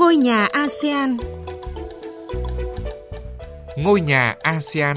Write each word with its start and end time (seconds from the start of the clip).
Ngôi 0.00 0.16
nhà 0.16 0.46
ASEAN 0.52 1.16
Ngôi 3.78 4.00
nhà 4.00 4.36
ASEAN 4.42 4.96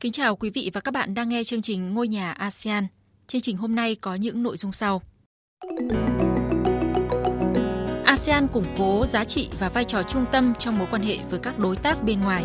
Kính 0.00 0.12
chào 0.12 0.36
quý 0.36 0.50
vị 0.50 0.70
và 0.72 0.80
các 0.80 0.94
bạn 0.94 1.14
đang 1.14 1.28
nghe 1.28 1.44
chương 1.44 1.62
trình 1.62 1.94
Ngôi 1.94 2.08
nhà 2.08 2.32
ASEAN. 2.32 2.86
Chương 3.28 3.40
trình 3.40 3.56
hôm 3.56 3.74
nay 3.74 3.94
có 3.94 4.14
những 4.14 4.42
nội 4.42 4.56
dung 4.56 4.72
sau. 4.72 5.02
ASEAN 8.04 8.48
củng 8.48 8.64
cố 8.78 9.06
giá 9.06 9.24
trị 9.24 9.48
và 9.58 9.68
vai 9.68 9.84
trò 9.84 10.02
trung 10.02 10.24
tâm 10.32 10.54
trong 10.58 10.78
mối 10.78 10.88
quan 10.90 11.02
hệ 11.02 11.18
với 11.30 11.38
các 11.38 11.58
đối 11.58 11.76
tác 11.76 12.02
bên 12.02 12.20
ngoài. 12.20 12.44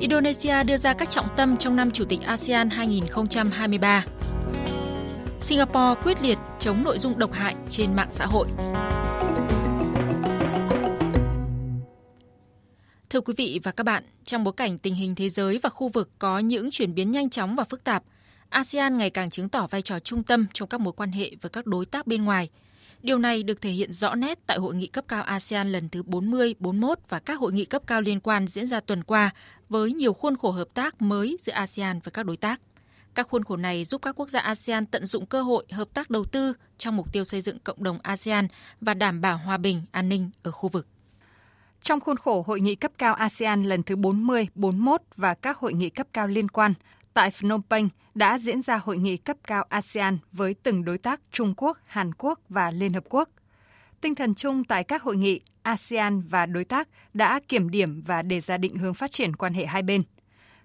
Indonesia 0.00 0.64
đưa 0.64 0.76
ra 0.76 0.94
các 0.94 1.10
trọng 1.10 1.26
tâm 1.36 1.56
trong 1.56 1.76
năm 1.76 1.90
Chủ 1.90 2.04
tịch 2.04 2.20
ASEAN 2.22 2.70
2023. 2.70 4.04
Singapore 5.40 6.00
quyết 6.02 6.22
liệt 6.22 6.38
chống 6.58 6.84
nội 6.84 6.98
dung 6.98 7.18
độc 7.18 7.32
hại 7.32 7.54
trên 7.68 7.96
mạng 7.96 8.10
xã 8.10 8.26
hội. 8.26 8.48
Thưa 13.10 13.20
quý 13.20 13.34
vị 13.36 13.60
và 13.62 13.72
các 13.72 13.84
bạn, 13.84 14.04
trong 14.24 14.44
bối 14.44 14.54
cảnh 14.56 14.78
tình 14.78 14.94
hình 14.94 15.14
thế 15.14 15.28
giới 15.28 15.58
và 15.62 15.70
khu 15.70 15.88
vực 15.88 16.10
có 16.18 16.38
những 16.38 16.70
chuyển 16.70 16.94
biến 16.94 17.10
nhanh 17.10 17.30
chóng 17.30 17.56
và 17.56 17.64
phức 17.64 17.84
tạp, 17.84 18.02
ASEAN 18.56 18.98
ngày 18.98 19.10
càng 19.10 19.30
chứng 19.30 19.48
tỏ 19.48 19.66
vai 19.70 19.82
trò 19.82 19.98
trung 19.98 20.22
tâm 20.22 20.46
trong 20.52 20.68
các 20.68 20.80
mối 20.80 20.92
quan 20.92 21.12
hệ 21.12 21.30
với 21.42 21.50
các 21.50 21.66
đối 21.66 21.86
tác 21.86 22.06
bên 22.06 22.24
ngoài. 22.24 22.48
Điều 23.02 23.18
này 23.18 23.42
được 23.42 23.60
thể 23.60 23.70
hiện 23.70 23.92
rõ 23.92 24.14
nét 24.14 24.38
tại 24.46 24.58
hội 24.58 24.74
nghị 24.74 24.86
cấp 24.86 25.04
cao 25.08 25.22
ASEAN 25.22 25.72
lần 25.72 25.88
thứ 25.88 26.02
40, 26.02 26.54
41 26.58 26.98
và 27.08 27.18
các 27.18 27.40
hội 27.40 27.52
nghị 27.52 27.64
cấp 27.64 27.82
cao 27.86 28.00
liên 28.00 28.20
quan 28.20 28.46
diễn 28.46 28.66
ra 28.66 28.80
tuần 28.80 29.04
qua 29.04 29.30
với 29.68 29.92
nhiều 29.92 30.12
khuôn 30.12 30.36
khổ 30.36 30.50
hợp 30.50 30.68
tác 30.74 31.02
mới 31.02 31.36
giữa 31.40 31.52
ASEAN 31.52 32.00
và 32.04 32.10
các 32.10 32.26
đối 32.26 32.36
tác. 32.36 32.60
Các 33.14 33.28
khuôn 33.28 33.44
khổ 33.44 33.56
này 33.56 33.84
giúp 33.84 34.02
các 34.02 34.20
quốc 34.20 34.30
gia 34.30 34.40
ASEAN 34.40 34.86
tận 34.86 35.06
dụng 35.06 35.26
cơ 35.26 35.42
hội 35.42 35.66
hợp 35.72 35.88
tác 35.94 36.10
đầu 36.10 36.24
tư 36.24 36.52
trong 36.78 36.96
mục 36.96 37.12
tiêu 37.12 37.24
xây 37.24 37.40
dựng 37.40 37.58
cộng 37.58 37.82
đồng 37.82 37.98
ASEAN 38.02 38.46
và 38.80 38.94
đảm 38.94 39.20
bảo 39.20 39.38
hòa 39.38 39.56
bình, 39.56 39.82
an 39.90 40.08
ninh 40.08 40.30
ở 40.42 40.50
khu 40.50 40.68
vực. 40.68 40.86
Trong 41.82 42.00
khuôn 42.00 42.16
khổ 42.16 42.44
hội 42.46 42.60
nghị 42.60 42.74
cấp 42.74 42.92
cao 42.98 43.14
ASEAN 43.14 43.64
lần 43.64 43.82
thứ 43.82 43.96
40, 43.96 44.48
41 44.54 45.02
và 45.16 45.34
các 45.34 45.58
hội 45.58 45.72
nghị 45.72 45.90
cấp 45.90 46.06
cao 46.12 46.28
liên 46.28 46.48
quan, 46.48 46.74
tại 47.16 47.30
Phnom 47.30 47.62
Penh 47.70 47.88
đã 48.14 48.38
diễn 48.38 48.62
ra 48.62 48.76
hội 48.76 48.98
nghị 48.98 49.16
cấp 49.16 49.36
cao 49.46 49.64
ASEAN 49.68 50.18
với 50.32 50.54
từng 50.62 50.84
đối 50.84 50.98
tác 50.98 51.20
Trung 51.32 51.54
Quốc, 51.56 51.78
Hàn 51.86 52.14
Quốc 52.14 52.40
và 52.48 52.70
Liên 52.70 52.92
Hợp 52.92 53.04
Quốc. 53.08 53.28
Tinh 54.00 54.14
thần 54.14 54.34
chung 54.34 54.64
tại 54.64 54.84
các 54.84 55.02
hội 55.02 55.16
nghị, 55.16 55.40
ASEAN 55.62 56.22
và 56.28 56.46
đối 56.46 56.64
tác 56.64 56.88
đã 57.14 57.40
kiểm 57.48 57.70
điểm 57.70 58.02
và 58.06 58.22
đề 58.22 58.40
ra 58.40 58.56
định 58.56 58.76
hướng 58.76 58.94
phát 58.94 59.10
triển 59.10 59.36
quan 59.36 59.54
hệ 59.54 59.66
hai 59.66 59.82
bên. 59.82 60.02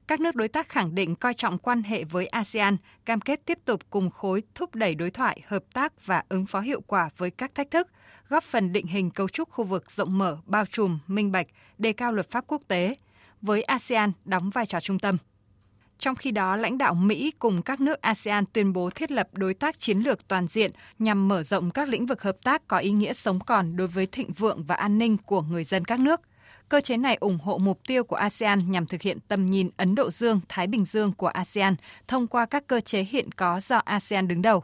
Các 0.08 0.20
nước 0.20 0.36
đối 0.36 0.48
tác 0.48 0.70
khẳng 0.70 0.96
định 0.96 1.16
coi 1.16 1.34
trọng 1.34 1.58
quan 1.58 1.84
hệ 1.84 2.04
với 2.04 2.28
ASEAN, 2.28 2.78
cam 3.06 3.22
kết 3.22 3.46
tiếp 3.46 3.60
tục 3.66 3.82
cùng 3.90 4.10
khối 4.10 4.44
thúc 4.56 4.76
đẩy 4.76 4.96
đối 4.96 5.12
thoại, 5.12 5.42
hợp 5.48 5.64
tác 5.74 6.06
và 6.06 6.24
ứng 6.30 6.46
phó 6.46 6.60
hiệu 6.60 6.82
quả 6.82 7.10
với 7.18 7.32
các 7.32 7.56
thách 7.56 7.72
thức, 7.72 7.88
góp 8.30 8.44
phần 8.44 8.72
định 8.72 8.88
hình 8.88 9.12
cấu 9.12 9.28
trúc 9.30 9.50
khu 9.50 9.64
vực 9.64 9.92
rộng 9.92 10.18
mở, 10.18 10.38
bao 10.46 10.66
trùm, 10.66 11.00
minh 11.08 11.32
bạch, 11.32 11.48
đề 11.78 11.94
cao 11.94 12.12
luật 12.12 12.32
pháp 12.32 12.44
quốc 12.48 12.62
tế, 12.68 12.96
với 13.42 13.64
ASEAN 13.64 14.12
đóng 14.26 14.50
vai 14.50 14.66
trò 14.66 14.80
trung 14.80 15.00
tâm. 15.00 15.18
Trong 16.02 16.16
khi 16.16 16.32
đó, 16.32 16.56
lãnh 16.56 16.78
đạo 16.78 16.94
Mỹ 16.94 17.32
cùng 17.40 17.62
các 17.62 17.82
nước 17.82 18.02
ASEAN 18.02 18.46
tuyên 18.54 18.74
bố 18.74 18.90
thiết 18.90 19.12
lập 19.12 19.30
đối 19.34 19.54
tác 19.54 19.80
chiến 19.80 20.00
lược 20.00 20.28
toàn 20.28 20.48
diện 20.48 20.72
nhằm 21.00 21.28
mở 21.28 21.44
rộng 21.44 21.72
các 21.72 21.90
lĩnh 21.90 22.06
vực 22.06 22.22
hợp 22.22 22.38
tác 22.44 22.68
có 22.68 22.78
ý 22.78 22.92
nghĩa 22.92 23.14
sống 23.14 23.40
còn 23.40 23.76
đối 23.76 23.88
với 23.88 24.06
thịnh 24.06 24.32
vượng 24.34 24.64
và 24.64 24.76
an 24.76 24.98
ninh 24.98 25.18
của 25.18 25.42
người 25.42 25.64
dân 25.64 25.86
các 25.86 26.00
nước. 26.00 26.22
Cơ 26.70 26.82
chế 26.82 26.98
này 26.98 27.18
ủng 27.20 27.38
hộ 27.44 27.58
mục 27.58 27.80
tiêu 27.88 28.04
của 28.04 28.16
ASEAN 28.16 28.72
nhằm 28.72 28.86
thực 28.86 29.02
hiện 29.02 29.18
tầm 29.28 29.46
nhìn 29.46 29.70
Ấn 29.78 29.96
Độ 29.96 30.12
Dương-Thái 30.12 30.68
Bình 30.68 30.86
Dương 30.86 31.14
của 31.14 31.28
ASEAN 31.28 31.76
thông 32.08 32.28
qua 32.28 32.46
các 32.46 32.68
cơ 32.68 32.80
chế 32.80 33.04
hiện 33.04 33.32
có 33.32 33.60
do 33.60 33.78
ASEAN 33.78 34.28
đứng 34.28 34.42
đầu. 34.42 34.64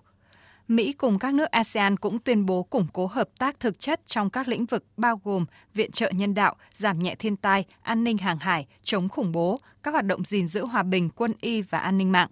Mỹ 0.68 0.94
cùng 0.94 1.20
các 1.20 1.34
nước 1.34 1.52
ASEAN 1.52 1.98
cũng 1.98 2.20
tuyên 2.20 2.46
bố 2.46 2.64
củng 2.64 2.88
cố 2.94 3.06
hợp 3.06 3.30
tác 3.40 3.60
thực 3.60 3.80
chất 3.80 4.02
trong 4.06 4.30
các 4.30 4.48
lĩnh 4.48 4.66
vực 4.66 4.84
bao 4.98 5.22
gồm 5.24 5.46
viện 5.74 5.92
trợ 5.92 6.12
nhân 6.16 6.34
đạo, 6.34 6.56
giảm 6.74 7.00
nhẹ 7.00 7.16
thiên 7.16 7.36
tai, 7.36 7.66
an 7.82 8.04
ninh 8.04 8.18
hàng 8.18 8.40
hải, 8.40 8.68
chống 8.84 9.10
khủng 9.10 9.32
bố, 9.32 9.60
các 9.84 9.92
hoạt 9.92 10.06
động 10.06 10.26
gìn 10.26 10.48
giữ 10.48 10.66
hòa 10.66 10.84
bình, 10.84 11.10
quân 11.10 11.34
y 11.42 11.62
và 11.62 11.80
an 11.80 11.98
ninh 11.98 12.12
mạng. 12.12 12.30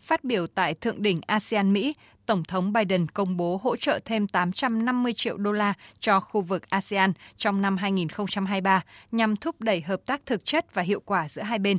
Phát 0.00 0.24
biểu 0.24 0.46
tại 0.46 0.74
thượng 0.74 1.02
đỉnh 1.02 1.20
ASEAN-Mỹ, 1.26 1.94
Tổng 2.26 2.44
thống 2.44 2.72
Biden 2.72 3.06
công 3.06 3.36
bố 3.36 3.60
hỗ 3.62 3.76
trợ 3.76 4.00
thêm 4.04 4.28
850 4.28 5.12
triệu 5.12 5.36
đô 5.36 5.52
la 5.52 5.74
cho 5.98 6.20
khu 6.20 6.40
vực 6.40 6.70
ASEAN 6.70 7.12
trong 7.36 7.62
năm 7.62 7.76
2023 7.76 8.82
nhằm 9.12 9.36
thúc 9.36 9.60
đẩy 9.60 9.80
hợp 9.80 10.00
tác 10.06 10.26
thực 10.26 10.44
chất 10.44 10.74
và 10.74 10.82
hiệu 10.82 11.00
quả 11.00 11.28
giữa 11.28 11.42
hai 11.42 11.58
bên. 11.58 11.78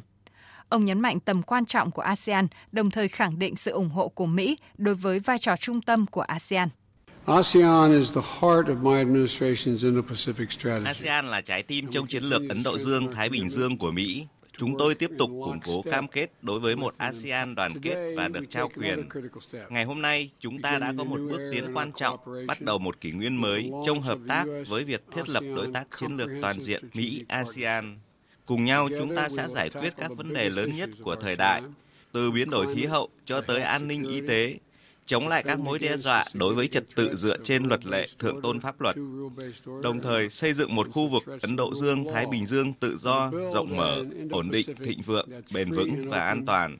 Ông 0.69 0.85
nhấn 0.85 1.01
mạnh 1.01 1.19
tầm 1.19 1.43
quan 1.43 1.65
trọng 1.65 1.91
của 1.91 2.01
ASEAN, 2.01 2.47
đồng 2.71 2.91
thời 2.91 3.07
khẳng 3.07 3.39
định 3.39 3.55
sự 3.55 3.71
ủng 3.71 3.89
hộ 3.89 4.07
của 4.07 4.25
Mỹ 4.25 4.57
đối 4.77 4.95
với 4.95 5.19
vai 5.19 5.39
trò 5.39 5.55
trung 5.55 5.81
tâm 5.81 6.05
của 6.05 6.21
ASEAN. 6.21 6.69
ASEAN 10.85 11.25
là 11.25 11.41
trái 11.41 11.63
tim 11.63 11.91
trong 11.91 12.07
chiến 12.07 12.23
lược 12.23 12.41
Ấn 12.49 12.63
Độ 12.63 12.77
Dương 12.77 13.11
Thái 13.11 13.29
Bình 13.29 13.49
Dương 13.49 13.77
của 13.77 13.91
Mỹ. 13.91 14.27
Chúng 14.57 14.75
tôi 14.79 14.95
tiếp 14.95 15.09
tục 15.17 15.29
củng 15.29 15.59
cố 15.65 15.81
cam 15.81 16.07
kết 16.07 16.31
đối 16.41 16.59
với 16.59 16.75
một 16.75 16.93
ASEAN 16.97 17.55
đoàn 17.55 17.71
kết 17.81 18.13
và 18.17 18.27
được 18.27 18.43
trao 18.49 18.69
quyền. 18.77 19.09
Ngày 19.69 19.85
hôm 19.85 20.01
nay, 20.01 20.29
chúng 20.39 20.61
ta 20.61 20.79
đã 20.79 20.93
có 20.97 21.03
một 21.03 21.19
bước 21.29 21.49
tiến 21.53 21.73
quan 21.73 21.91
trọng, 21.91 22.19
bắt 22.47 22.61
đầu 22.61 22.79
một 22.79 23.01
kỷ 23.01 23.11
nguyên 23.11 23.41
mới 23.41 23.71
trong 23.85 24.01
hợp 24.01 24.19
tác 24.27 24.45
với 24.67 24.83
việc 24.83 25.03
thiết 25.11 25.29
lập 25.29 25.43
đối 25.55 25.67
tác 25.73 25.87
chiến 25.99 26.17
lược 26.17 26.29
toàn 26.41 26.61
diện 26.61 26.83
Mỹ-ASEAN. 26.93 27.97
Cùng 28.47 28.65
nhau, 28.65 28.89
chúng 28.99 29.15
ta 29.15 29.29
sẽ 29.29 29.47
giải 29.47 29.69
quyết 29.69 29.93
các 29.97 30.11
vấn 30.17 30.33
đề 30.33 30.49
lớn 30.49 30.71
nhất 30.77 30.89
của 31.03 31.15
thời 31.15 31.35
đại, 31.35 31.61
từ 32.11 32.31
biến 32.31 32.49
đổi 32.49 32.75
khí 32.75 32.85
hậu 32.85 33.09
cho 33.25 33.41
tới 33.41 33.61
an 33.61 33.87
ninh 33.87 34.03
y 34.03 34.21
tế, 34.27 34.55
chống 35.05 35.27
lại 35.27 35.43
các 35.43 35.59
mối 35.59 35.79
đe 35.79 35.97
dọa 35.97 36.25
đối 36.33 36.55
với 36.55 36.67
trật 36.67 36.83
tự 36.95 37.15
dựa 37.15 37.37
trên 37.43 37.63
luật 37.63 37.85
lệ 37.85 38.07
thượng 38.19 38.41
tôn 38.41 38.59
pháp 38.59 38.81
luật, 38.81 38.95
đồng 39.81 39.99
thời 40.01 40.29
xây 40.29 40.53
dựng 40.53 40.75
một 40.75 40.87
khu 40.91 41.07
vực 41.07 41.23
Ấn 41.41 41.55
Độ 41.55 41.75
Dương-Thái 41.75 42.25
Bình 42.25 42.45
Dương 42.45 42.73
tự 42.73 42.97
do, 42.97 43.31
rộng 43.53 43.77
mở, 43.77 44.03
ổn 44.31 44.51
định, 44.51 44.75
thịnh 44.85 45.01
vượng, 45.01 45.29
bền 45.53 45.71
vững 45.71 46.09
và 46.09 46.19
an 46.19 46.45
toàn. 46.45 46.77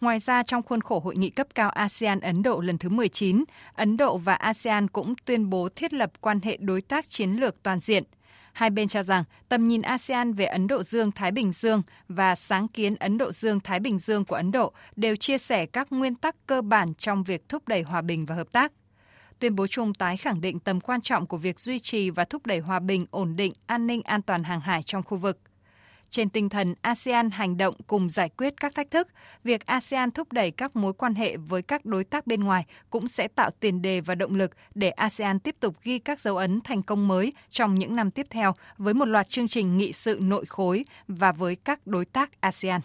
Ngoài 0.00 0.18
ra, 0.18 0.42
trong 0.42 0.62
khuôn 0.62 0.80
khổ 0.80 1.00
hội 1.00 1.16
nghị 1.16 1.30
cấp 1.30 1.46
cao 1.54 1.70
ASEAN 1.70 2.20
Ấn 2.20 2.42
Độ 2.42 2.60
lần 2.60 2.78
thứ 2.78 2.88
19, 2.88 3.44
Ấn 3.74 3.96
Độ 3.96 4.18
và 4.18 4.34
ASEAN 4.34 4.88
cũng 4.88 5.14
tuyên 5.24 5.50
bố 5.50 5.68
thiết 5.76 5.92
lập 5.92 6.12
quan 6.20 6.40
hệ 6.40 6.56
đối 6.60 6.82
tác 6.82 7.08
chiến 7.08 7.30
lược 7.30 7.62
toàn 7.62 7.80
diện– 7.80 8.04
Hai 8.52 8.70
bên 8.70 8.88
cho 8.88 9.02
rằng 9.02 9.24
tầm 9.48 9.66
nhìn 9.66 9.82
ASEAN 9.82 10.32
về 10.32 10.44
Ấn 10.44 10.66
Độ 10.66 10.82
Dương-Thái 10.82 11.32
Bình 11.32 11.52
Dương 11.52 11.82
và 12.08 12.34
sáng 12.34 12.68
kiến 12.68 12.94
Ấn 12.94 13.18
Độ 13.18 13.32
Dương-Thái 13.32 13.80
Bình 13.80 13.98
Dương 13.98 14.24
của 14.24 14.36
Ấn 14.36 14.52
Độ 14.52 14.72
đều 14.96 15.16
chia 15.16 15.38
sẻ 15.38 15.66
các 15.66 15.92
nguyên 15.92 16.14
tắc 16.14 16.46
cơ 16.46 16.62
bản 16.62 16.94
trong 16.94 17.24
việc 17.24 17.48
thúc 17.48 17.68
đẩy 17.68 17.82
hòa 17.82 18.02
bình 18.02 18.26
và 18.26 18.34
hợp 18.34 18.52
tác. 18.52 18.72
Tuyên 19.38 19.56
bố 19.56 19.66
chung 19.66 19.94
tái 19.94 20.16
khẳng 20.16 20.40
định 20.40 20.58
tầm 20.58 20.80
quan 20.80 21.00
trọng 21.00 21.26
của 21.26 21.36
việc 21.36 21.60
duy 21.60 21.78
trì 21.78 22.10
và 22.10 22.24
thúc 22.24 22.46
đẩy 22.46 22.58
hòa 22.58 22.80
bình, 22.80 23.06
ổn 23.10 23.36
định, 23.36 23.52
an 23.66 23.86
ninh 23.86 24.02
an 24.02 24.22
toàn 24.22 24.44
hàng 24.44 24.60
hải 24.60 24.82
trong 24.82 25.02
khu 25.02 25.16
vực. 25.16 25.38
Trên 26.10 26.28
tinh 26.28 26.48
thần 26.48 26.74
ASEAN 26.82 27.30
hành 27.30 27.56
động 27.56 27.74
cùng 27.86 28.10
giải 28.10 28.28
quyết 28.28 28.54
các 28.60 28.74
thách 28.74 28.90
thức, 28.90 29.08
việc 29.44 29.66
ASEAN 29.66 30.10
thúc 30.10 30.32
đẩy 30.32 30.50
các 30.50 30.76
mối 30.76 30.92
quan 30.92 31.14
hệ 31.14 31.36
với 31.36 31.62
các 31.62 31.84
đối 31.84 32.04
tác 32.04 32.26
bên 32.26 32.44
ngoài 32.44 32.64
cũng 32.90 33.08
sẽ 33.08 33.28
tạo 33.28 33.50
tiền 33.60 33.82
đề 33.82 34.00
và 34.00 34.14
động 34.14 34.34
lực 34.34 34.50
để 34.74 34.90
ASEAN 34.90 35.38
tiếp 35.38 35.56
tục 35.60 35.76
ghi 35.82 35.98
các 35.98 36.20
dấu 36.20 36.36
ấn 36.36 36.60
thành 36.60 36.82
công 36.82 37.08
mới 37.08 37.32
trong 37.50 37.74
những 37.74 37.96
năm 37.96 38.10
tiếp 38.10 38.26
theo 38.30 38.54
với 38.78 38.94
một 38.94 39.04
loạt 39.04 39.28
chương 39.28 39.48
trình 39.48 39.76
nghị 39.76 39.92
sự 39.92 40.18
nội 40.22 40.44
khối 40.46 40.84
và 41.08 41.32
với 41.32 41.56
các 41.56 41.86
đối 41.86 42.04
tác 42.04 42.40
ASEAN. 42.40 42.80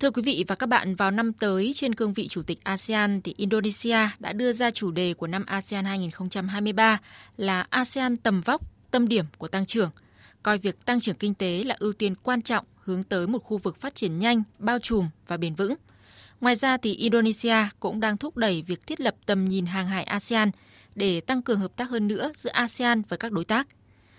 Thưa 0.00 0.10
quý 0.10 0.22
vị 0.22 0.44
và 0.48 0.54
các 0.54 0.68
bạn, 0.68 0.94
vào 0.94 1.10
năm 1.10 1.32
tới 1.32 1.72
trên 1.74 1.94
cương 1.94 2.12
vị 2.12 2.28
Chủ 2.28 2.42
tịch 2.42 2.58
ASEAN 2.64 3.20
thì 3.22 3.34
Indonesia 3.36 3.98
đã 4.18 4.32
đưa 4.32 4.52
ra 4.52 4.70
chủ 4.70 4.90
đề 4.90 5.14
của 5.14 5.26
năm 5.26 5.44
ASEAN 5.46 5.84
2023 5.84 6.98
là 7.36 7.66
ASEAN 7.70 8.16
tầm 8.16 8.40
vóc, 8.40 8.62
tâm 8.90 9.08
điểm 9.08 9.24
của 9.38 9.48
tăng 9.48 9.66
trưởng– 9.66 9.90
coi 10.42 10.58
việc 10.58 10.84
tăng 10.84 11.00
trưởng 11.00 11.16
kinh 11.16 11.34
tế 11.34 11.64
là 11.64 11.76
ưu 11.78 11.92
tiên 11.92 12.14
quan 12.14 12.42
trọng 12.42 12.64
hướng 12.84 13.02
tới 13.02 13.26
một 13.26 13.38
khu 13.38 13.58
vực 13.58 13.76
phát 13.76 13.94
triển 13.94 14.18
nhanh, 14.18 14.42
bao 14.58 14.78
trùm 14.78 15.08
và 15.26 15.36
bền 15.36 15.54
vững. 15.54 15.74
Ngoài 16.40 16.56
ra 16.56 16.76
thì 16.76 16.94
Indonesia 16.94 17.56
cũng 17.80 18.00
đang 18.00 18.16
thúc 18.16 18.36
đẩy 18.36 18.62
việc 18.62 18.86
thiết 18.86 19.00
lập 19.00 19.14
tầm 19.26 19.48
nhìn 19.48 19.66
hàng 19.66 19.88
hải 19.88 20.04
ASEAN 20.04 20.50
để 20.94 21.20
tăng 21.20 21.42
cường 21.42 21.60
hợp 21.60 21.76
tác 21.76 21.90
hơn 21.90 22.08
nữa 22.08 22.32
giữa 22.34 22.50
ASEAN 22.50 23.02
với 23.08 23.18
các 23.18 23.32
đối 23.32 23.44
tác. 23.44 23.68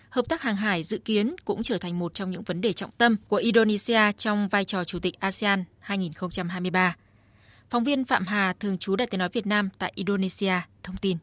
Hợp 0.10 0.26
tác 0.30 0.42
hàng 0.42 0.56
hải 0.56 0.84
dự 0.84 0.98
kiến 0.98 1.36
cũng 1.46 1.64
trở 1.64 1.78
thành 1.78 2.00
một 2.00 2.14
trong 2.14 2.32
những 2.32 2.44
vấn 2.44 2.62
đề 2.62 2.74
trọng 2.74 2.92
tâm 2.98 3.16
của 3.28 3.36
Indonesia 3.38 4.12
trong 4.18 4.48
vai 4.48 4.66
trò 4.66 4.84
Chủ 4.84 5.00
tịch 5.00 5.20
ASEAN 5.20 5.64
2023. 5.80 6.96
Phóng 7.70 7.84
viên 7.84 8.06
Phạm 8.06 8.26
Hà, 8.26 8.54
thường 8.54 8.78
trú 8.78 8.96
Đại 8.96 9.08
tiếng 9.08 9.20
nói 9.20 9.30
Việt 9.34 9.48
Nam 9.48 9.70
tại 9.78 9.92
Indonesia, 9.96 10.54
thông 10.84 10.98
tin. 10.98 11.18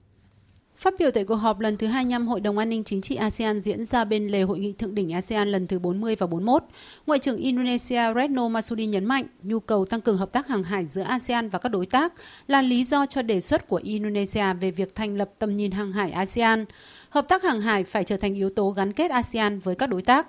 Phát 0.77 0.95
biểu 0.99 1.11
tại 1.11 1.25
cuộc 1.25 1.35
họp 1.35 1.61
lần 1.61 1.77
thứ 1.77 1.87
25 1.87 2.29
Hội 2.29 2.41
đồng 2.41 2.59
An 2.59 2.69
ninh 2.69 2.85
Chính 2.85 3.01
trị 3.01 3.15
ASEAN 3.15 3.61
diễn 3.61 3.85
ra 3.85 4.05
bên 4.05 4.29
lề 4.29 4.43
Hội 4.43 4.59
nghị 4.59 4.73
Thượng 4.73 4.95
đỉnh 4.95 5.13
ASEAN 5.13 5.49
lần 5.49 5.67
thứ 5.67 5.79
40 5.79 6.17
và 6.17 6.27
41, 6.27 6.63
Ngoại 7.07 7.19
trưởng 7.19 7.37
Indonesia 7.37 8.15
Retno 8.15 8.49
Marsudi 8.49 8.87
nhấn 8.87 9.05
mạnh 9.05 9.25
nhu 9.43 9.61
cầu 9.61 9.85
tăng 9.85 10.01
cường 10.01 10.17
hợp 10.17 10.33
tác 10.33 10.49
hàng 10.49 10.63
hải 10.63 10.87
giữa 10.87 11.03
ASEAN 11.03 11.49
và 11.49 11.59
các 11.59 11.69
đối 11.69 11.87
tác 11.87 12.13
là 12.49 12.63
lý 12.63 12.85
do 12.85 13.07
cho 13.07 13.23
đề 13.23 13.41
xuất 13.41 13.69
của 13.69 13.81
Indonesia 13.83 14.55
về 14.61 14.71
việc 14.71 14.95
thành 14.95 15.17
lập 15.17 15.31
tầm 15.39 15.53
nhìn 15.53 15.71
hàng 15.71 15.93
hải 15.93 16.11
ASEAN. 16.11 16.65
Hợp 17.09 17.29
tác 17.29 17.43
hàng 17.43 17.61
hải 17.61 17.85
phải 17.85 18.05
trở 18.05 18.17
thành 18.17 18.35
yếu 18.35 18.51
tố 18.51 18.71
gắn 18.71 18.93
kết 18.93 19.11
ASEAN 19.11 19.61
với 19.61 19.75
các 19.75 19.87
đối 19.87 20.03
tác. 20.03 20.27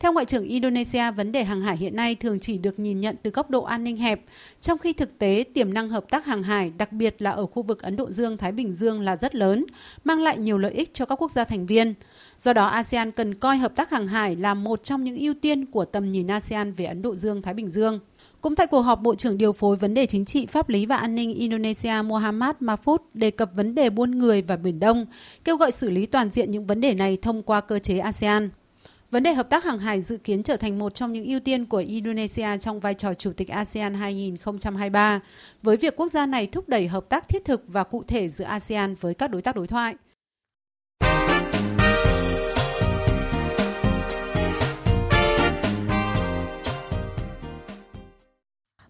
Theo 0.00 0.12
Ngoại 0.12 0.26
trưởng 0.26 0.44
Indonesia, 0.44 1.10
vấn 1.10 1.32
đề 1.32 1.44
hàng 1.44 1.60
hải 1.60 1.76
hiện 1.76 1.96
nay 1.96 2.14
thường 2.14 2.40
chỉ 2.40 2.58
được 2.58 2.78
nhìn 2.78 3.00
nhận 3.00 3.16
từ 3.22 3.30
góc 3.30 3.50
độ 3.50 3.62
an 3.62 3.84
ninh 3.84 3.96
hẹp, 3.96 4.20
trong 4.60 4.78
khi 4.78 4.92
thực 4.92 5.18
tế 5.18 5.44
tiềm 5.54 5.74
năng 5.74 5.88
hợp 5.88 6.04
tác 6.10 6.24
hàng 6.24 6.42
hải, 6.42 6.72
đặc 6.78 6.92
biệt 6.92 7.22
là 7.22 7.30
ở 7.30 7.46
khu 7.46 7.62
vực 7.62 7.82
Ấn 7.82 7.96
Độ 7.96 8.10
Dương-Thái 8.10 8.52
Bình 8.52 8.72
Dương 8.72 9.00
là 9.00 9.16
rất 9.16 9.34
lớn, 9.34 9.64
mang 10.04 10.22
lại 10.22 10.38
nhiều 10.38 10.58
lợi 10.58 10.72
ích 10.72 10.94
cho 10.94 11.04
các 11.04 11.22
quốc 11.22 11.30
gia 11.30 11.44
thành 11.44 11.66
viên. 11.66 11.94
Do 12.38 12.52
đó, 12.52 12.66
ASEAN 12.66 13.12
cần 13.12 13.34
coi 13.34 13.56
hợp 13.56 13.76
tác 13.76 13.90
hàng 13.90 14.06
hải 14.06 14.36
là 14.36 14.54
một 14.54 14.82
trong 14.82 15.04
những 15.04 15.16
ưu 15.16 15.34
tiên 15.34 15.66
của 15.66 15.84
tầm 15.84 16.08
nhìn 16.08 16.26
ASEAN 16.26 16.72
về 16.72 16.84
Ấn 16.84 17.02
Độ 17.02 17.14
Dương-Thái 17.14 17.54
Bình 17.54 17.68
Dương. 17.68 18.00
Cũng 18.40 18.56
tại 18.56 18.66
cuộc 18.66 18.80
họp, 18.80 19.02
Bộ 19.02 19.14
trưởng 19.14 19.38
điều 19.38 19.52
phối 19.52 19.76
vấn 19.76 19.94
đề 19.94 20.06
chính 20.06 20.24
trị, 20.24 20.46
pháp 20.46 20.68
lý 20.68 20.86
và 20.86 20.96
an 20.96 21.14
ninh 21.14 21.34
Indonesia 21.34 21.94
Muhammad 22.04 22.56
Mahfud 22.60 22.98
đề 23.14 23.30
cập 23.30 23.50
vấn 23.54 23.74
đề 23.74 23.90
buôn 23.90 24.18
người 24.18 24.42
và 24.42 24.56
Biển 24.56 24.80
Đông, 24.80 25.06
kêu 25.44 25.56
gọi 25.56 25.70
xử 25.70 25.90
lý 25.90 26.06
toàn 26.06 26.30
diện 26.30 26.50
những 26.50 26.66
vấn 26.66 26.80
đề 26.80 26.94
này 26.94 27.18
thông 27.22 27.42
qua 27.42 27.60
cơ 27.60 27.78
chế 27.78 27.98
ASEAN. 27.98 28.50
Vấn 29.10 29.22
đề 29.22 29.34
hợp 29.34 29.50
tác 29.50 29.64
hàng 29.64 29.78
hải 29.78 30.02
dự 30.02 30.16
kiến 30.16 30.42
trở 30.42 30.56
thành 30.56 30.78
một 30.78 30.94
trong 30.94 31.12
những 31.12 31.24
ưu 31.24 31.40
tiên 31.40 31.66
của 31.66 31.76
Indonesia 31.76 32.58
trong 32.60 32.80
vai 32.80 32.94
trò 32.94 33.14
Chủ 33.14 33.32
tịch 33.32 33.48
ASEAN 33.48 33.94
2023, 33.94 35.20
với 35.62 35.76
việc 35.76 35.96
quốc 35.96 36.08
gia 36.08 36.26
này 36.26 36.46
thúc 36.46 36.68
đẩy 36.68 36.88
hợp 36.88 37.08
tác 37.08 37.28
thiết 37.28 37.44
thực 37.44 37.62
và 37.66 37.84
cụ 37.84 38.02
thể 38.08 38.28
giữa 38.28 38.44
ASEAN 38.44 38.94
với 38.94 39.14
các 39.14 39.30
đối 39.30 39.42
tác 39.42 39.56
đối 39.56 39.66
thoại. 39.66 39.94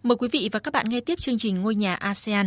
Mời 0.02 0.16
quý 0.16 0.28
vị 0.32 0.48
và 0.52 0.58
các 0.58 0.74
bạn 0.74 0.88
nghe 0.88 1.00
tiếp 1.00 1.18
chương 1.18 1.38
trình 1.38 1.56
Ngôi 1.56 1.74
nhà 1.74 1.94
ASEAN. 1.94 2.46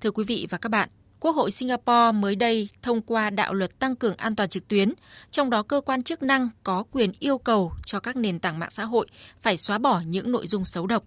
Thưa 0.00 0.10
quý 0.10 0.24
vị 0.24 0.46
và 0.50 0.58
các 0.58 0.68
bạn, 0.68 0.88
Quốc 1.24 1.36
hội 1.36 1.50
Singapore 1.50 2.12
mới 2.14 2.36
đây 2.36 2.68
thông 2.82 3.02
qua 3.02 3.30
đạo 3.30 3.54
luật 3.54 3.78
tăng 3.78 3.96
cường 3.96 4.16
an 4.16 4.36
toàn 4.36 4.48
trực 4.48 4.68
tuyến, 4.68 4.92
trong 5.30 5.50
đó 5.50 5.62
cơ 5.62 5.80
quan 5.80 6.02
chức 6.02 6.22
năng 6.22 6.48
có 6.62 6.84
quyền 6.90 7.12
yêu 7.18 7.38
cầu 7.38 7.72
cho 7.86 8.00
các 8.00 8.16
nền 8.16 8.38
tảng 8.38 8.58
mạng 8.58 8.70
xã 8.70 8.84
hội 8.84 9.06
phải 9.42 9.56
xóa 9.56 9.78
bỏ 9.78 10.02
những 10.06 10.32
nội 10.32 10.46
dung 10.46 10.64
xấu 10.64 10.86
độc. 10.86 11.04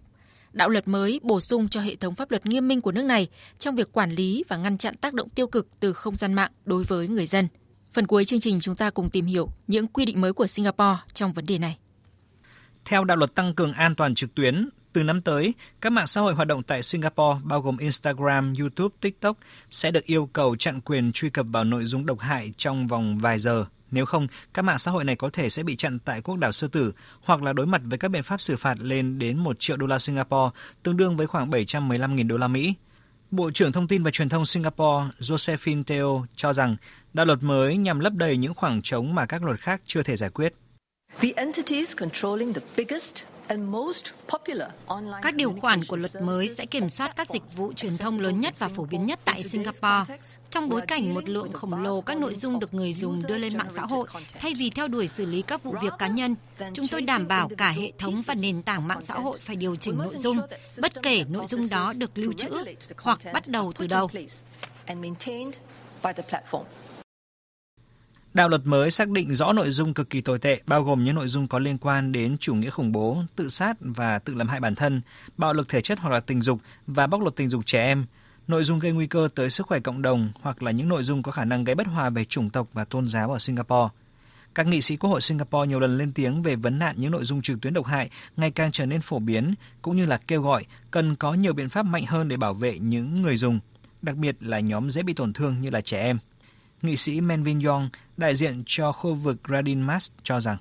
Đạo 0.52 0.68
luật 0.68 0.88
mới 0.88 1.20
bổ 1.22 1.40
sung 1.40 1.68
cho 1.68 1.80
hệ 1.80 1.96
thống 1.96 2.14
pháp 2.14 2.30
luật 2.30 2.46
nghiêm 2.46 2.68
minh 2.68 2.80
của 2.80 2.92
nước 2.92 3.02
này 3.02 3.28
trong 3.58 3.74
việc 3.74 3.92
quản 3.92 4.10
lý 4.10 4.44
và 4.48 4.56
ngăn 4.56 4.78
chặn 4.78 4.96
tác 4.96 5.14
động 5.14 5.28
tiêu 5.28 5.46
cực 5.46 5.68
từ 5.80 5.92
không 5.92 6.16
gian 6.16 6.34
mạng 6.34 6.50
đối 6.64 6.84
với 6.84 7.08
người 7.08 7.26
dân. 7.26 7.48
Phần 7.92 8.06
cuối 8.06 8.24
chương 8.24 8.40
trình 8.40 8.60
chúng 8.60 8.76
ta 8.76 8.90
cùng 8.90 9.10
tìm 9.10 9.26
hiểu 9.26 9.48
những 9.66 9.86
quy 9.86 10.04
định 10.04 10.20
mới 10.20 10.32
của 10.32 10.46
Singapore 10.46 10.98
trong 11.12 11.32
vấn 11.32 11.46
đề 11.46 11.58
này. 11.58 11.78
Theo 12.84 13.04
đạo 13.04 13.16
luật 13.16 13.34
tăng 13.34 13.54
cường 13.54 13.72
an 13.72 13.94
toàn 13.94 14.14
trực 14.14 14.34
tuyến, 14.34 14.68
từ 14.92 15.02
năm 15.02 15.20
tới, 15.22 15.54
các 15.80 15.92
mạng 15.92 16.06
xã 16.06 16.20
hội 16.20 16.34
hoạt 16.34 16.48
động 16.48 16.62
tại 16.62 16.82
Singapore 16.82 17.40
bao 17.44 17.60
gồm 17.60 17.76
Instagram, 17.78 18.54
YouTube, 18.58 18.94
TikTok 19.00 19.36
sẽ 19.70 19.90
được 19.90 20.04
yêu 20.04 20.28
cầu 20.32 20.56
chặn 20.56 20.80
quyền 20.80 21.12
truy 21.12 21.30
cập 21.30 21.46
vào 21.52 21.64
nội 21.64 21.84
dung 21.84 22.06
độc 22.06 22.20
hại 22.20 22.52
trong 22.56 22.86
vòng 22.86 23.18
vài 23.18 23.38
giờ. 23.38 23.64
Nếu 23.90 24.06
không, 24.06 24.26
các 24.54 24.62
mạng 24.62 24.78
xã 24.78 24.90
hội 24.90 25.04
này 25.04 25.16
có 25.16 25.30
thể 25.32 25.48
sẽ 25.48 25.62
bị 25.62 25.76
chặn 25.76 25.98
tại 25.98 26.20
quốc 26.20 26.36
đảo 26.36 26.52
Sư 26.52 26.68
Tử 26.68 26.92
hoặc 27.20 27.42
là 27.42 27.52
đối 27.52 27.66
mặt 27.66 27.80
với 27.84 27.98
các 27.98 28.08
biện 28.08 28.22
pháp 28.22 28.40
xử 28.40 28.56
phạt 28.56 28.78
lên 28.80 29.18
đến 29.18 29.38
1 29.38 29.60
triệu 29.60 29.76
đô 29.76 29.86
la 29.86 29.98
Singapore, 29.98 30.50
tương 30.82 30.96
đương 30.96 31.16
với 31.16 31.26
khoảng 31.26 31.50
715.000 31.50 32.28
đô 32.28 32.36
la 32.36 32.48
Mỹ. 32.48 32.74
Bộ 33.30 33.50
trưởng 33.50 33.72
Thông 33.72 33.88
tin 33.88 34.02
và 34.02 34.10
Truyền 34.10 34.28
thông 34.28 34.44
Singapore 34.44 35.06
Josephine 35.20 35.84
Teo 35.84 36.26
cho 36.36 36.52
rằng 36.52 36.76
đạo 37.12 37.26
luật 37.26 37.42
mới 37.42 37.76
nhằm 37.76 38.00
lấp 38.00 38.12
đầy 38.12 38.36
những 38.36 38.54
khoảng 38.54 38.82
trống 38.82 39.14
mà 39.14 39.26
các 39.26 39.42
luật 39.42 39.60
khác 39.60 39.80
chưa 39.86 40.02
thể 40.02 40.16
giải 40.16 40.30
quyết. 40.30 40.54
The 41.20 41.28
entities 41.36 41.96
controlling 41.96 42.52
the 42.52 42.60
biggest 42.76 43.14
các 45.22 45.34
điều 45.34 45.54
khoản 45.60 45.84
của 45.84 45.96
luật 45.96 46.22
mới 46.22 46.48
sẽ 46.48 46.66
kiểm 46.66 46.90
soát 46.90 47.16
các 47.16 47.28
dịch 47.30 47.42
vụ 47.56 47.72
truyền 47.72 47.96
thông 47.96 48.18
lớn 48.18 48.40
nhất 48.40 48.58
và 48.58 48.68
phổ 48.68 48.84
biến 48.84 49.06
nhất 49.06 49.20
tại 49.24 49.42
Singapore. 49.42 50.14
Trong 50.50 50.68
bối 50.68 50.80
cảnh 50.80 51.14
một 51.14 51.28
lượng 51.28 51.52
khổng 51.52 51.82
lồ 51.82 52.00
các 52.00 52.16
nội 52.16 52.34
dung 52.34 52.60
được 52.60 52.74
người 52.74 52.94
dùng 52.94 53.22
đưa 53.28 53.38
lên 53.38 53.58
mạng 53.58 53.68
xã 53.74 53.82
hội, 53.82 54.08
thay 54.40 54.54
vì 54.58 54.70
theo 54.70 54.88
đuổi 54.88 55.08
xử 55.08 55.26
lý 55.26 55.42
các 55.42 55.62
vụ 55.62 55.74
việc 55.82 55.92
cá 55.98 56.08
nhân, 56.08 56.36
chúng 56.74 56.88
tôi 56.88 57.02
đảm 57.02 57.28
bảo 57.28 57.48
cả 57.58 57.68
hệ 57.68 57.92
thống 57.98 58.22
và 58.26 58.34
nền 58.42 58.62
tảng 58.62 58.88
mạng 58.88 59.00
xã 59.08 59.14
hội 59.14 59.38
phải 59.42 59.56
điều 59.56 59.76
chỉnh 59.76 59.98
nội 59.98 60.16
dung, 60.16 60.40
bất 60.82 61.02
kể 61.02 61.24
nội 61.28 61.46
dung 61.46 61.68
đó 61.70 61.92
được 61.98 62.18
lưu 62.18 62.32
trữ 62.32 62.48
hoặc 62.96 63.18
bắt 63.32 63.48
đầu 63.48 63.72
từ 63.78 63.86
đâu. 63.86 64.08
Đạo 68.34 68.48
luật 68.48 68.66
mới 68.66 68.90
xác 68.90 69.08
định 69.08 69.34
rõ 69.34 69.52
nội 69.52 69.70
dung 69.70 69.94
cực 69.94 70.10
kỳ 70.10 70.20
tồi 70.20 70.38
tệ, 70.38 70.60
bao 70.66 70.82
gồm 70.82 71.04
những 71.04 71.14
nội 71.14 71.28
dung 71.28 71.48
có 71.48 71.58
liên 71.58 71.78
quan 71.78 72.12
đến 72.12 72.36
chủ 72.38 72.54
nghĩa 72.54 72.70
khủng 72.70 72.92
bố, 72.92 73.22
tự 73.36 73.48
sát 73.48 73.76
và 73.80 74.18
tự 74.18 74.34
làm 74.34 74.48
hại 74.48 74.60
bản 74.60 74.74
thân, 74.74 75.00
bạo 75.36 75.52
lực 75.52 75.68
thể 75.68 75.80
chất 75.80 75.98
hoặc 75.98 76.10
là 76.10 76.20
tình 76.20 76.40
dục 76.40 76.60
và 76.86 77.06
bóc 77.06 77.20
lột 77.22 77.36
tình 77.36 77.50
dục 77.50 77.66
trẻ 77.66 77.86
em, 77.86 78.06
nội 78.48 78.64
dung 78.64 78.78
gây 78.78 78.92
nguy 78.92 79.06
cơ 79.06 79.28
tới 79.34 79.50
sức 79.50 79.66
khỏe 79.66 79.80
cộng 79.80 80.02
đồng 80.02 80.32
hoặc 80.40 80.62
là 80.62 80.70
những 80.70 80.88
nội 80.88 81.02
dung 81.02 81.22
có 81.22 81.32
khả 81.32 81.44
năng 81.44 81.64
gây 81.64 81.74
bất 81.74 81.86
hòa 81.86 82.10
về 82.10 82.24
chủng 82.24 82.50
tộc 82.50 82.68
và 82.72 82.84
tôn 82.84 83.08
giáo 83.08 83.32
ở 83.32 83.38
Singapore. 83.38 83.88
Các 84.54 84.66
nghị 84.66 84.80
sĩ 84.80 84.96
Quốc 84.96 85.10
hội 85.10 85.20
Singapore 85.20 85.68
nhiều 85.68 85.80
lần 85.80 85.98
lên 85.98 86.12
tiếng 86.12 86.42
về 86.42 86.56
vấn 86.56 86.78
nạn 86.78 86.94
những 86.98 87.10
nội 87.10 87.24
dung 87.24 87.42
trực 87.42 87.60
tuyến 87.60 87.74
độc 87.74 87.86
hại 87.86 88.10
ngày 88.36 88.50
càng 88.50 88.72
trở 88.72 88.86
nên 88.86 89.00
phổ 89.00 89.18
biến, 89.18 89.54
cũng 89.82 89.96
như 89.96 90.06
là 90.06 90.16
kêu 90.16 90.42
gọi 90.42 90.64
cần 90.90 91.16
có 91.16 91.34
nhiều 91.34 91.52
biện 91.52 91.68
pháp 91.68 91.82
mạnh 91.82 92.04
hơn 92.06 92.28
để 92.28 92.36
bảo 92.36 92.54
vệ 92.54 92.78
những 92.78 93.22
người 93.22 93.36
dùng, 93.36 93.60
đặc 94.02 94.16
biệt 94.16 94.36
là 94.40 94.60
nhóm 94.60 94.90
dễ 94.90 95.02
bị 95.02 95.14
tổn 95.14 95.32
thương 95.32 95.60
như 95.60 95.70
là 95.70 95.80
trẻ 95.80 96.02
em. 96.02 96.18
Nghị 96.82 96.96
sĩ 96.96 97.20
Menvin 97.20 97.60
Yong, 97.60 97.90
đại 98.16 98.34
diện 98.34 98.62
cho 98.66 98.92
khu 98.92 99.14
vực 99.14 99.36
Radin 99.48 99.80
Mas 99.80 100.10
cho 100.22 100.40
rằng 100.40 100.56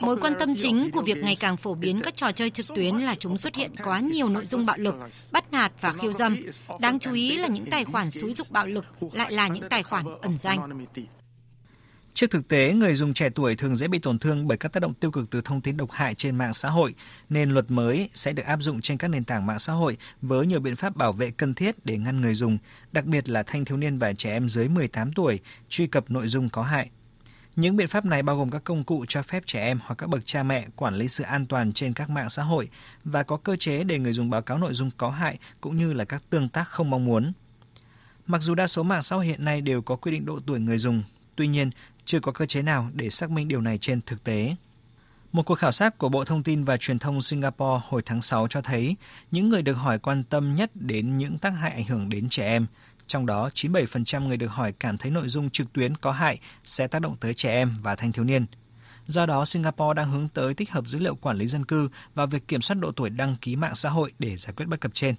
Mối 0.00 0.16
quan 0.16 0.34
tâm 0.38 0.54
chính 0.56 0.90
của 0.90 1.02
việc 1.02 1.16
ngày 1.22 1.36
càng 1.40 1.56
phổ 1.56 1.74
biến 1.74 2.00
các 2.00 2.16
trò 2.16 2.32
chơi 2.32 2.50
trực 2.50 2.66
tuyến 2.74 2.96
là 2.96 3.14
chúng 3.14 3.38
xuất 3.38 3.54
hiện 3.54 3.74
quá 3.84 4.00
nhiều 4.00 4.28
nội 4.28 4.46
dung 4.46 4.66
bạo 4.66 4.76
lực, 4.78 4.94
bắt 5.32 5.52
nạt 5.52 5.72
và 5.80 5.92
khiêu 5.92 6.12
dâm. 6.12 6.36
Đáng 6.80 6.98
chú 6.98 7.12
ý 7.12 7.36
là 7.36 7.48
những 7.48 7.66
tài 7.70 7.84
khoản 7.84 8.10
xúi 8.10 8.32
dục 8.32 8.46
bạo 8.50 8.66
lực 8.66 8.84
lại 9.12 9.32
là 9.32 9.48
những 9.48 9.64
tài 9.70 9.82
khoản 9.82 10.04
ẩn 10.22 10.38
danh. 10.38 10.86
Trước 12.14 12.30
thực 12.30 12.48
tế, 12.48 12.72
người 12.72 12.94
dùng 12.94 13.14
trẻ 13.14 13.28
tuổi 13.30 13.56
thường 13.56 13.76
dễ 13.76 13.88
bị 13.88 13.98
tổn 13.98 14.18
thương 14.18 14.48
bởi 14.48 14.58
các 14.58 14.72
tác 14.72 14.80
động 14.80 14.94
tiêu 14.94 15.10
cực 15.10 15.30
từ 15.30 15.40
thông 15.40 15.60
tin 15.60 15.76
độc 15.76 15.90
hại 15.90 16.14
trên 16.14 16.36
mạng 16.36 16.54
xã 16.54 16.70
hội, 16.70 16.94
nên 17.28 17.50
luật 17.50 17.70
mới 17.70 18.08
sẽ 18.12 18.32
được 18.32 18.44
áp 18.46 18.62
dụng 18.62 18.80
trên 18.80 18.98
các 18.98 19.08
nền 19.08 19.24
tảng 19.24 19.46
mạng 19.46 19.58
xã 19.58 19.72
hội 19.72 19.96
với 20.22 20.46
nhiều 20.46 20.60
biện 20.60 20.76
pháp 20.76 20.96
bảo 20.96 21.12
vệ 21.12 21.30
cần 21.30 21.54
thiết 21.54 21.86
để 21.86 21.98
ngăn 21.98 22.20
người 22.20 22.34
dùng, 22.34 22.58
đặc 22.92 23.04
biệt 23.04 23.28
là 23.28 23.42
thanh 23.42 23.64
thiếu 23.64 23.76
niên 23.76 23.98
và 23.98 24.12
trẻ 24.12 24.32
em 24.32 24.48
dưới 24.48 24.68
18 24.68 25.12
tuổi, 25.12 25.40
truy 25.68 25.86
cập 25.86 26.10
nội 26.10 26.28
dung 26.28 26.48
có 26.48 26.62
hại. 26.62 26.90
Những 27.56 27.76
biện 27.76 27.88
pháp 27.88 28.04
này 28.04 28.22
bao 28.22 28.36
gồm 28.36 28.50
các 28.50 28.64
công 28.64 28.84
cụ 28.84 29.04
cho 29.08 29.22
phép 29.22 29.42
trẻ 29.46 29.64
em 29.64 29.78
hoặc 29.84 29.94
các 29.94 30.06
bậc 30.06 30.26
cha 30.26 30.42
mẹ 30.42 30.66
quản 30.76 30.94
lý 30.94 31.08
sự 31.08 31.24
an 31.24 31.46
toàn 31.46 31.72
trên 31.72 31.92
các 31.92 32.10
mạng 32.10 32.28
xã 32.28 32.42
hội 32.42 32.68
và 33.04 33.22
có 33.22 33.36
cơ 33.36 33.56
chế 33.56 33.84
để 33.84 33.98
người 33.98 34.12
dùng 34.12 34.30
báo 34.30 34.42
cáo 34.42 34.58
nội 34.58 34.74
dung 34.74 34.90
có 34.96 35.10
hại 35.10 35.38
cũng 35.60 35.76
như 35.76 35.92
là 35.92 36.04
các 36.04 36.22
tương 36.30 36.48
tác 36.48 36.68
không 36.68 36.90
mong 36.90 37.04
muốn. 37.04 37.32
Mặc 38.26 38.42
dù 38.42 38.54
đa 38.54 38.66
số 38.66 38.82
mạng 38.82 39.02
xã 39.02 39.16
hội 39.16 39.26
hiện 39.26 39.44
nay 39.44 39.60
đều 39.60 39.82
có 39.82 39.96
quy 39.96 40.12
định 40.12 40.24
độ 40.26 40.38
tuổi 40.46 40.60
người 40.60 40.78
dùng, 40.78 41.02
tuy 41.36 41.46
nhiên 41.46 41.70
chưa 42.14 42.20
có 42.20 42.32
cơ 42.32 42.46
chế 42.46 42.62
nào 42.62 42.90
để 42.92 43.10
xác 43.10 43.30
minh 43.30 43.48
điều 43.48 43.60
này 43.60 43.78
trên 43.78 44.00
thực 44.00 44.24
tế. 44.24 44.56
Một 45.32 45.42
cuộc 45.42 45.54
khảo 45.54 45.72
sát 45.72 45.98
của 45.98 46.08
Bộ 46.08 46.24
Thông 46.24 46.42
tin 46.42 46.64
và 46.64 46.76
Truyền 46.76 46.98
thông 46.98 47.20
Singapore 47.20 47.82
hồi 47.88 48.02
tháng 48.06 48.22
6 48.22 48.46
cho 48.48 48.62
thấy 48.62 48.96
những 49.30 49.48
người 49.48 49.62
được 49.62 49.72
hỏi 49.72 49.98
quan 49.98 50.24
tâm 50.24 50.54
nhất 50.54 50.70
đến 50.74 51.18
những 51.18 51.38
tác 51.38 51.50
hại 51.50 51.70
ảnh 51.72 51.84
hưởng 51.84 52.08
đến 52.08 52.28
trẻ 52.28 52.46
em. 52.46 52.66
Trong 53.06 53.26
đó, 53.26 53.50
97% 53.54 54.26
người 54.28 54.36
được 54.36 54.46
hỏi 54.46 54.72
cảm 54.72 54.98
thấy 54.98 55.10
nội 55.10 55.28
dung 55.28 55.50
trực 55.50 55.72
tuyến 55.72 55.96
có 55.96 56.12
hại 56.12 56.38
sẽ 56.64 56.86
tác 56.86 56.98
động 56.98 57.16
tới 57.20 57.34
trẻ 57.34 57.50
em 57.50 57.74
và 57.82 57.94
thanh 57.94 58.12
thiếu 58.12 58.24
niên. 58.24 58.46
Do 59.06 59.26
đó, 59.26 59.44
Singapore 59.44 59.94
đang 59.94 60.10
hướng 60.10 60.28
tới 60.28 60.54
tích 60.54 60.70
hợp 60.70 60.86
dữ 60.86 60.98
liệu 60.98 61.14
quản 61.14 61.36
lý 61.36 61.46
dân 61.46 61.64
cư 61.64 61.88
và 62.14 62.26
việc 62.26 62.48
kiểm 62.48 62.60
soát 62.60 62.76
độ 62.80 62.92
tuổi 62.92 63.10
đăng 63.10 63.36
ký 63.36 63.56
mạng 63.56 63.74
xã 63.74 63.90
hội 63.90 64.12
để 64.18 64.36
giải 64.36 64.54
quyết 64.56 64.66
bất 64.66 64.80
cập 64.80 64.94
trên. 64.94 65.14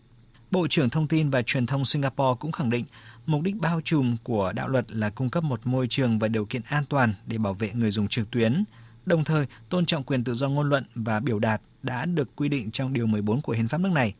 Bộ 0.51 0.67
trưởng 0.67 0.89
Thông 0.89 1.07
tin 1.07 1.29
và 1.29 1.41
Truyền 1.41 1.65
thông 1.65 1.85
Singapore 1.85 2.37
cũng 2.39 2.51
khẳng 2.51 2.69
định 2.69 2.85
Mục 3.25 3.41
đích 3.41 3.55
bao 3.55 3.81
trùm 3.83 4.15
của 4.23 4.51
đạo 4.51 4.67
luật 4.67 4.91
là 4.91 5.09
cung 5.09 5.29
cấp 5.29 5.43
một 5.43 5.59
môi 5.63 5.87
trường 5.87 6.19
và 6.19 6.27
điều 6.27 6.45
kiện 6.45 6.61
an 6.69 6.83
toàn 6.89 7.13
để 7.25 7.37
bảo 7.37 7.53
vệ 7.53 7.71
người 7.73 7.91
dùng 7.91 8.07
trực 8.07 8.31
tuyến, 8.31 8.63
đồng 9.05 9.23
thời 9.23 9.45
tôn 9.69 9.85
trọng 9.85 10.03
quyền 10.03 10.23
tự 10.23 10.33
do 10.33 10.49
ngôn 10.49 10.69
luận 10.69 10.85
và 10.95 11.19
biểu 11.19 11.39
đạt 11.39 11.61
đã 11.83 12.05
được 12.05 12.35
quy 12.35 12.49
định 12.49 12.71
trong 12.71 12.93
Điều 12.93 13.05
14 13.05 13.41
của 13.41 13.53
Hiến 13.53 13.67
pháp 13.67 13.77
nước 13.77 13.91
này. 13.91 14.13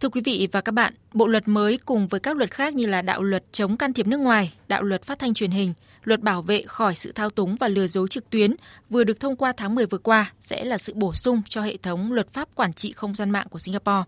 Thưa 0.00 0.08
quý 0.08 0.20
vị 0.24 0.48
và 0.52 0.60
các 0.60 0.72
bạn, 0.72 0.94
bộ 1.12 1.26
luật 1.26 1.48
mới 1.48 1.78
cùng 1.84 2.08
với 2.08 2.20
các 2.20 2.36
luật 2.36 2.50
khác 2.50 2.74
như 2.74 2.86
là 2.86 3.02
đạo 3.02 3.22
luật 3.22 3.44
chống 3.52 3.76
can 3.76 3.92
thiệp 3.92 4.06
nước 4.06 4.20
ngoài, 4.20 4.52
đạo 4.68 4.82
luật 4.82 5.02
phát 5.02 5.18
thanh 5.18 5.34
truyền 5.34 5.50
hình, 5.50 5.72
luật 6.04 6.20
bảo 6.20 6.42
vệ 6.42 6.62
khỏi 6.62 6.94
sự 6.94 7.12
thao 7.12 7.30
túng 7.30 7.56
và 7.56 7.68
lừa 7.68 7.86
dối 7.86 8.08
trực 8.08 8.30
tuyến 8.30 8.54
vừa 8.90 9.04
được 9.04 9.20
thông 9.20 9.36
qua 9.36 9.52
tháng 9.56 9.74
10 9.74 9.86
vừa 9.86 9.98
qua 9.98 10.32
sẽ 10.40 10.64
là 10.64 10.78
sự 10.78 10.94
bổ 10.94 11.14
sung 11.14 11.42
cho 11.48 11.62
hệ 11.62 11.76
thống 11.76 12.12
luật 12.12 12.32
pháp 12.32 12.48
quản 12.54 12.72
trị 12.72 12.92
không 12.92 13.14
gian 13.14 13.30
mạng 13.30 13.46
của 13.50 13.58
Singapore. 13.58 14.02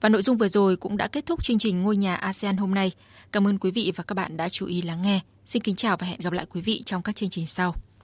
Và 0.00 0.08
nội 0.08 0.22
dung 0.22 0.36
vừa 0.36 0.48
rồi 0.48 0.76
cũng 0.76 0.96
đã 0.96 1.08
kết 1.08 1.26
thúc 1.26 1.42
chương 1.42 1.58
trình 1.58 1.78
Ngôi 1.78 1.96
nhà 1.96 2.14
ASEAN 2.14 2.56
hôm 2.56 2.74
nay. 2.74 2.92
Cảm 3.32 3.46
ơn 3.46 3.58
quý 3.58 3.70
vị 3.70 3.92
và 3.96 4.04
các 4.04 4.14
bạn 4.14 4.36
đã 4.36 4.48
chú 4.48 4.66
ý 4.66 4.82
lắng 4.82 5.02
nghe. 5.02 5.20
Xin 5.46 5.62
kính 5.62 5.76
chào 5.76 5.96
và 5.96 6.06
hẹn 6.06 6.20
gặp 6.20 6.32
lại 6.32 6.46
quý 6.50 6.60
vị 6.60 6.82
trong 6.86 7.02
các 7.02 7.16
chương 7.16 7.30
trình 7.30 7.46
sau. 7.46 7.74